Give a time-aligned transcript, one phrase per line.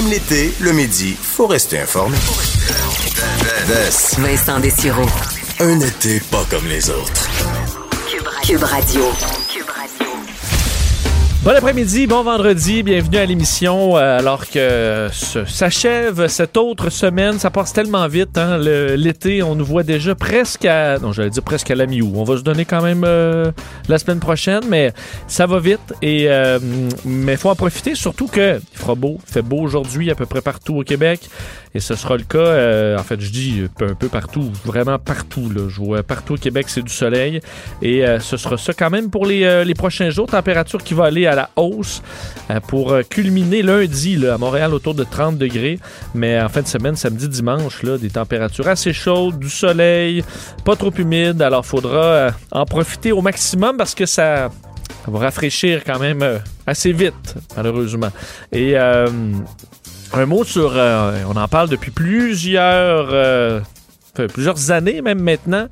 [0.00, 2.16] Même l'été, le midi, faut rester informé.
[4.18, 5.06] Vincent Dessureau.
[5.58, 7.28] Un été pas comme les autres.
[8.42, 9.02] Cube Radio.
[11.42, 13.96] Bon après-midi, bon vendredi, bienvenue à l'émission.
[13.96, 18.36] Euh, alors que s'achève cette autre semaine, ça passe tellement vite.
[18.36, 22.12] Hein, L'été, on nous voit déjà presque à, non, j'allais dire presque à la mi-août.
[22.14, 23.52] On va se donner quand même euh,
[23.88, 24.92] la semaine prochaine, mais
[25.28, 25.94] ça va vite.
[26.02, 26.58] Et euh,
[27.06, 30.26] mais faut en profiter, surtout que il fera beau, il fait beau aujourd'hui à peu
[30.26, 31.30] près partout au Québec,
[31.74, 32.98] et ce sera le cas.
[33.00, 35.48] en fait, je dis un peu, partout, vraiment partout.
[35.48, 37.40] Là, je vois partout au Québec, c'est du soleil.
[37.80, 40.26] Et ce sera ça quand même pour les, les prochains jours.
[40.26, 42.02] Température qui va aller à la hausse
[42.50, 45.78] euh, pour euh, culminer lundi à Montréal autour de 30 degrés.
[46.14, 50.24] Mais en fin de semaine, samedi, dimanche, là, des températures assez chaudes, du soleil,
[50.64, 51.42] pas trop humide.
[51.42, 54.50] Alors, faudra euh, en profiter au maximum parce que ça,
[55.06, 58.10] va rafraîchir quand même assez vite, malheureusement.
[58.52, 59.06] Et un
[60.26, 60.72] mot sur...
[60.76, 63.62] on en parle depuis plusieurs...
[64.28, 65.68] plusieurs années même maintenant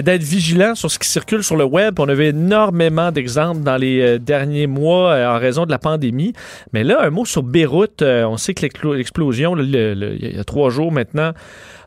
[0.00, 2.00] d'être vigilant sur ce qui circule sur le web.
[2.00, 6.32] On avait énormément d'exemples dans les euh, derniers mois euh, en raison de la pandémie.
[6.72, 8.00] Mais là, un mot sur Beyrouth.
[8.00, 11.32] Euh, on sait que l'explosion, il y a trois jours maintenant,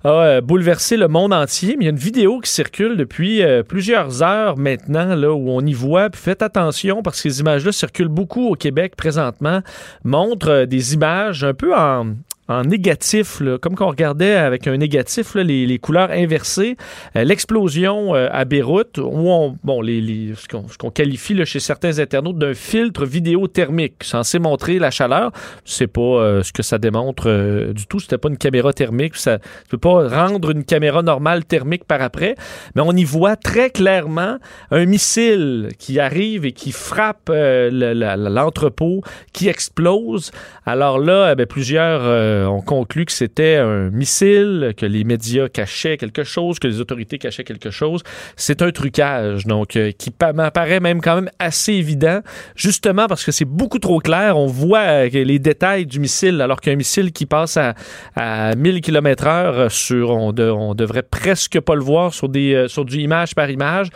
[0.05, 1.75] a euh, bouleversé le monde entier.
[1.77, 5.49] Mais il y a une vidéo qui circule depuis euh, plusieurs heures maintenant, là, où
[5.49, 6.09] on y voit.
[6.09, 9.61] Puis faites attention parce que ces images-là circulent beaucoup au Québec présentement,
[10.03, 12.13] montrent euh, des images un peu en
[12.47, 16.75] en négatif, là, comme qu'on regardait avec un négatif, là, les, les couleurs inversées,
[17.15, 21.45] Euh, l'explosion euh, à Beyrouth, où on, bon, les, les- ce qu'on qu'on qualifie là,
[21.45, 25.31] chez certains internautes d'un filtre vidéothermique censé montrer la chaleur.
[25.63, 27.99] C'est pas euh, ce que ça démontre euh, du tout.
[27.99, 29.15] C'était pas une caméra thermique.
[29.15, 32.35] Ça tu peux pas rendre une caméra normale thermique par après,
[32.75, 34.37] mais on y voit très clairement
[34.71, 39.01] un missile qui arrive et qui frappe l'entrepôt,
[39.33, 40.31] qui explose.
[40.65, 42.01] Alors là, eh plusieurs
[42.35, 46.79] euh, ont conclu que c'était un missile, que les médias cachaient quelque chose, que les
[46.81, 48.01] autorités cachaient quelque chose.
[48.35, 52.19] C'est un trucage, donc, euh, qui pa- m'apparaît même quand même assez évident,
[52.55, 54.37] justement parce que c'est beaucoup trop clair.
[54.37, 57.73] On voit euh, les détails du missile, alors qu'un missile qui passe à,
[58.15, 62.65] à 1000 km heure sur, on, de- on devrait presque pas le voir sur des,
[62.67, 63.87] sur du image par image.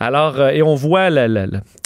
[0.00, 1.26] Alors, et on voit la,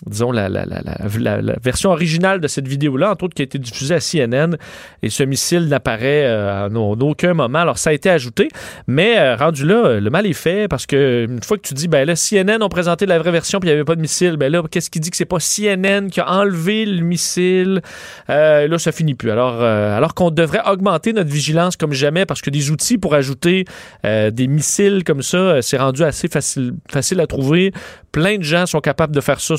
[0.07, 4.01] disons, la- la version originale de cette vidéo-là, entre autres, qui a été diffusée à
[4.01, 4.57] CNN.
[5.03, 7.61] Et ce missile n'apparaît euh, en, aucun moment.
[7.61, 8.49] Alors, ça a été ajouté.
[8.87, 11.89] Mais euh, rendu là, le mal est fait parce que une fois que tu dis,
[11.89, 14.37] ben là, CNN ont présenté la vraie version puis il n'y avait pas de missile,
[14.37, 17.83] ben là, qu'est-ce qui dit que c'est pas CNN qui a enlevé le missile?
[18.31, 19.31] Euh, là, ça finit plus.
[19.31, 23.65] Alors, alors qu'on devrait augmenter notre vigilance comme jamais parce que des outils pour ajouter
[24.05, 27.73] des missiles comme ça, c'est rendu assez facile, facile à trouver.
[28.13, 29.57] Plein de gens sont capables de faire ça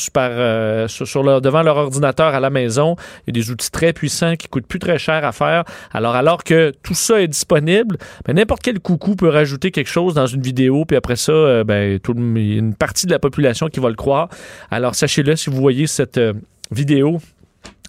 [1.24, 2.96] leur, devant leur ordinateur à la maison.
[3.26, 5.64] Il y a des outils très puissants qui coûtent plus très cher à faire.
[5.92, 10.26] Alors que tout ça est disponible, ben, n'importe quel coucou peut rajouter quelque chose dans
[10.26, 13.90] une vidéo, puis après ça, euh, ben, tout une partie de la population qui va
[13.90, 14.30] le croire.
[14.72, 16.34] Alors, sachez-le, si vous voyez cette euh,
[16.72, 17.20] vidéo,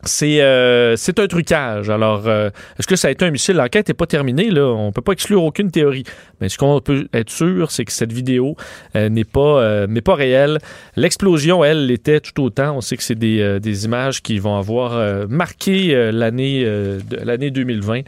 [0.06, 1.90] c'est euh, c'est un trucage.
[1.90, 3.56] Alors, euh, est-ce que ça a été un missile?
[3.56, 4.50] L'enquête n'est pas terminée.
[4.50, 4.66] Là.
[4.66, 6.04] On ne peut pas exclure aucune théorie.
[6.40, 8.56] Mais ce qu'on peut être sûr, c'est que cette vidéo
[8.96, 10.58] euh, n'est pas, réelle.
[10.96, 12.76] L'explosion, elle, l'était tout autant.
[12.76, 17.50] On sait que c'est des, des images qui vont avoir marqué l'année euh, de- l'année
[17.50, 18.00] 2020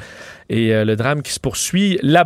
[0.49, 2.25] et le drame qui se poursuit là